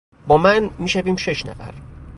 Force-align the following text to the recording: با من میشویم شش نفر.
با 0.27 0.37
من 0.37 0.69
میشویم 0.79 1.15
شش 1.15 1.45
نفر. 1.45 1.73